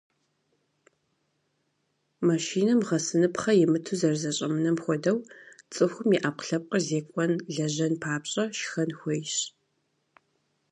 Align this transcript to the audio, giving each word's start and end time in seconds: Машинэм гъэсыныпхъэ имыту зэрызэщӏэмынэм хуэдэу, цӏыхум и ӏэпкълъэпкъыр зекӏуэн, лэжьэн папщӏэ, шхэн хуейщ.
Машинэм 2.27 2.79
гъэсыныпхъэ 2.87 3.51
имыту 3.63 3.97
зэрызэщӏэмынэм 3.99 4.77
хуэдэу, 4.83 5.17
цӏыхум 5.73 6.09
и 6.17 6.19
ӏэпкълъэпкъыр 6.23 6.83
зекӏуэн, 6.87 7.33
лэжьэн 7.53 7.93
папщӏэ, 8.01 8.45
шхэн 8.59 8.89
хуейщ. 8.99 9.33